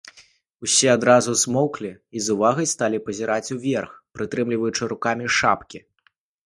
Усе 0.67 0.87
адразу 0.93 1.31
змоўклі 1.41 1.91
і 2.19 2.25
з 2.29 2.39
увагай 2.39 2.71
сталі 2.73 3.03
пазіраць 3.11 3.53
уверх, 3.59 3.91
прытрымліваючы 4.19 4.83
рукамі 4.97 5.25
шапкі. 5.39 5.79